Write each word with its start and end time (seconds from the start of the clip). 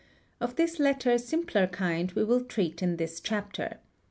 Of 0.39 0.55
this 0.55 0.79
latter 0.79 1.19
simpler 1.19 1.67
kind, 1.67 2.11
we 2.13 2.23
will 2.23 2.43
treat 2.43 2.81
in 2.81 2.95
this 2.97 3.19
chapter. 3.19 3.77